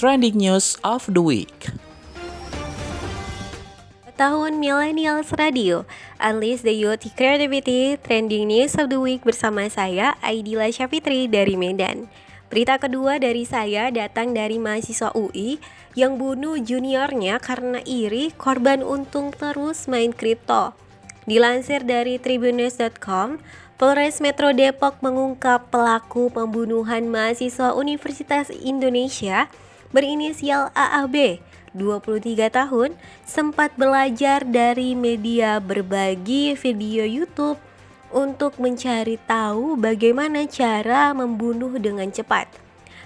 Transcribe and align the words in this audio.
trending 0.00 0.40
news 0.40 0.80
of 0.80 1.04
the 1.12 1.20
week. 1.20 1.68
Tahun 4.16 4.56
Millennials 4.56 5.28
Radio, 5.36 5.84
Unleash 6.16 6.64
the 6.64 6.72
Youth 6.72 7.04
Creativity 7.12 8.00
Trending 8.00 8.48
News 8.48 8.80
of 8.80 8.88
the 8.88 8.96
Week 8.96 9.20
bersama 9.20 9.68
saya, 9.68 10.16
Aidila 10.24 10.72
Syafitri 10.72 11.28
dari 11.28 11.52
Medan. 11.52 12.08
Berita 12.48 12.80
kedua 12.80 13.20
dari 13.20 13.44
saya 13.44 13.92
datang 13.92 14.32
dari 14.32 14.56
mahasiswa 14.56 15.12
UI 15.12 15.60
yang 15.92 16.16
bunuh 16.16 16.56
juniornya 16.56 17.36
karena 17.36 17.84
iri 17.84 18.32
korban 18.32 18.80
untung 18.80 19.36
terus 19.36 19.84
main 19.84 20.16
kripto. 20.16 20.72
Dilansir 21.28 21.84
dari 21.84 22.16
tribunes.com, 22.16 23.36
Polres 23.76 24.24
Metro 24.24 24.48
Depok 24.56 24.96
mengungkap 25.04 25.68
pelaku 25.68 26.32
pembunuhan 26.32 27.04
mahasiswa 27.04 27.76
Universitas 27.76 28.48
Indonesia 28.48 29.52
berinisial 29.90 30.70
AAB 30.74 31.42
23 31.74 32.50
tahun 32.50 32.98
sempat 33.22 33.74
belajar 33.78 34.42
dari 34.42 34.98
media 34.98 35.62
berbagi 35.62 36.58
video 36.58 37.06
YouTube 37.06 37.58
untuk 38.10 38.58
mencari 38.58 39.22
tahu 39.22 39.78
bagaimana 39.78 40.46
cara 40.50 41.14
membunuh 41.14 41.78
dengan 41.78 42.10
cepat. 42.10 42.50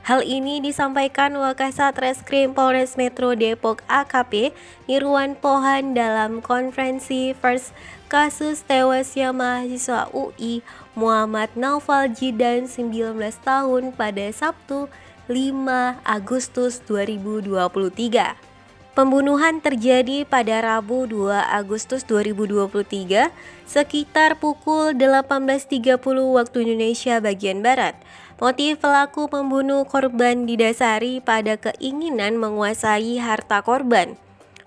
Hal 0.00 0.24
ini 0.24 0.64
disampaikan 0.64 1.36
Wakasat 1.36 1.92
Reskrim 2.00 2.56
Polres 2.56 2.96
Metro 2.96 3.36
Depok 3.36 3.84
AKP 3.84 4.56
Nirwan 4.88 5.36
Pohan 5.36 5.92
dalam 5.92 6.40
konferensi 6.40 7.36
First 7.36 7.76
kasus 8.08 8.64
tewasnya 8.64 9.36
mahasiswa 9.36 10.08
UI 10.16 10.64
Muhammad 10.96 11.52
Naufal 11.52 12.08
Jidan 12.08 12.64
19 12.64 13.12
tahun 13.44 13.92
pada 13.92 14.24
Sabtu 14.32 14.88
5 15.30 16.02
Agustus 16.02 16.82
2023. 16.90 18.34
Pembunuhan 18.98 19.62
terjadi 19.62 20.26
pada 20.26 20.58
Rabu 20.58 21.06
2 21.06 21.30
Agustus 21.30 22.02
2023 22.02 23.30
sekitar 23.62 24.42
pukul 24.42 24.90
18.30 24.90 26.02
waktu 26.34 26.56
Indonesia 26.66 27.22
bagian 27.22 27.62
Barat. 27.62 27.94
Motif 28.42 28.82
pelaku 28.82 29.30
pembunuh 29.30 29.86
korban 29.86 30.50
didasari 30.50 31.22
pada 31.22 31.54
keinginan 31.54 32.34
menguasai 32.34 33.22
harta 33.22 33.62
korban. 33.62 34.18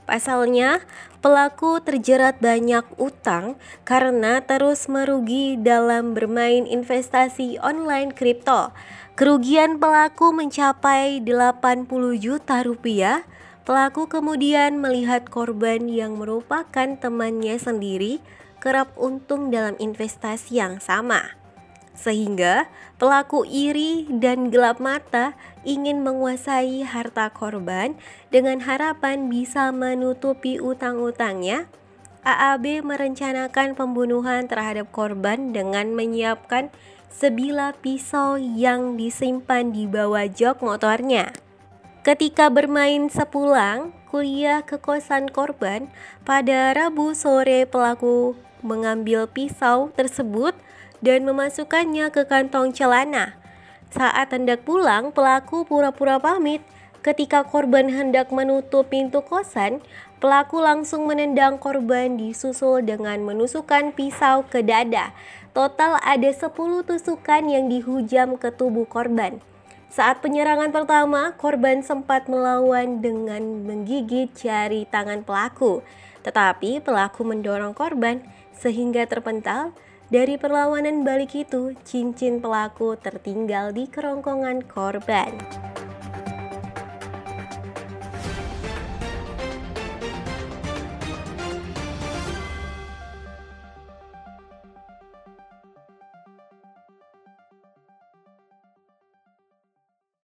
Pasalnya, 0.03 0.83
pelaku 1.23 1.79
terjerat 1.79 2.43
banyak 2.43 2.83
utang 2.99 3.55
karena 3.87 4.43
terus 4.43 4.91
merugi 4.91 5.55
dalam 5.55 6.11
bermain 6.11 6.67
investasi 6.67 7.59
online 7.63 8.11
kripto. 8.11 8.75
Kerugian 9.15 9.79
pelaku 9.79 10.35
mencapai 10.35 11.23
80 11.23 11.87
juta 12.17 12.65
rupiah 12.65 13.23
Pelaku 13.63 14.11
kemudian 14.11 14.75
melihat 14.83 15.31
korban 15.31 15.87
yang 15.87 16.19
merupakan 16.19 16.99
temannya 16.99 17.55
sendiri 17.55 18.19
kerap 18.59 18.91
untung 18.99 19.55
dalam 19.55 19.79
investasi 19.79 20.59
yang 20.59 20.83
sama. 20.83 21.42
Sehingga 21.93 22.67
pelaku 22.97 23.45
iri 23.45 24.09
dan 24.09 24.49
gelap 24.49 24.81
mata 24.81 25.37
ingin 25.61 26.01
menguasai 26.01 26.81
harta 26.83 27.29
korban 27.29 27.95
dengan 28.33 28.65
harapan 28.65 29.29
bisa 29.29 29.69
menutupi 29.69 30.57
utang-utangnya. 30.57 31.69
AAB 32.23 32.87
merencanakan 32.87 33.75
pembunuhan 33.75 34.47
terhadap 34.47 34.89
korban 34.95 35.51
dengan 35.51 35.91
menyiapkan 35.91 36.71
sebilah 37.13 37.77
pisau 37.77 38.41
yang 38.41 38.97
disimpan 38.97 39.69
di 39.69 39.85
bawah 39.85 40.25
jok 40.25 40.65
motornya. 40.65 41.35
Ketika 42.01 42.49
bermain 42.49 43.07
sepulang 43.07 43.95
kuliah 44.09 44.65
ke 44.65 44.75
kosan 44.81 45.31
korban, 45.31 45.87
pada 46.27 46.73
Rabu 46.75 47.15
sore 47.15 47.63
pelaku 47.63 48.35
mengambil 48.63 49.27
pisau 49.27 49.91
tersebut 49.93 50.55
dan 51.03 51.27
memasukkannya 51.27 52.09
ke 52.15 52.23
kantong 52.23 52.71
celana. 52.71 53.35
Saat 53.91 54.33
hendak 54.33 54.63
pulang, 54.63 55.11
pelaku 55.11 55.67
pura-pura 55.67 56.17
pamit. 56.17 56.63
Ketika 57.03 57.43
korban 57.43 57.91
hendak 57.91 58.31
menutup 58.31 58.87
pintu 58.87 59.19
kosan, 59.19 59.83
pelaku 60.23 60.63
langsung 60.63 61.03
menendang 61.03 61.59
korban 61.59 62.15
disusul 62.15 62.79
dengan 62.79 63.19
menusukkan 63.27 63.91
pisau 63.91 64.47
ke 64.47 64.63
dada. 64.63 65.11
Total 65.51 65.99
ada 65.99 66.31
10 66.31 66.49
tusukan 66.87 67.43
yang 67.45 67.67
dihujam 67.67 68.39
ke 68.39 68.49
tubuh 68.55 68.87
korban. 68.87 69.43
Saat 69.93 70.25
penyerangan 70.25 70.73
pertama, 70.73 71.37
korban 71.37 71.85
sempat 71.85 72.25
melawan 72.25 72.97
dengan 73.03 73.61
menggigit 73.61 74.33
jari 74.33 74.89
tangan 74.89 75.21
pelaku. 75.21 75.85
Tetapi 76.25 76.81
pelaku 76.81 77.21
mendorong 77.21 77.77
korban 77.77 78.25
sehingga 78.57 79.05
terpental. 79.05 79.75
Dari 80.13 80.37
perlawanan 80.37 81.01
balik 81.01 81.33
itu, 81.33 81.73
cincin 81.81 82.37
pelaku 82.37 82.93
tertinggal 83.01 83.73
di 83.73 83.89
kerongkongan 83.89 84.61
korban. 84.69 85.33